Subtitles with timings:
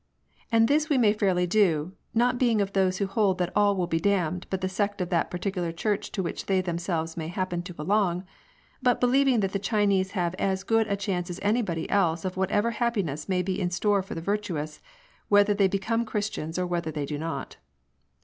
[0.51, 3.85] And this we may fairly do, not being of those who hold that all will
[3.85, 7.61] be damned but the sect of that particular church to which they themselves may happen
[7.61, 8.23] to belong;
[8.81, 12.71] but believing that the Chinese have as good a chance as anybody else of whatever
[12.71, 14.81] happiness may be in store for the virtuous,
[15.29, 17.57] whether they become Christians or whether they do not.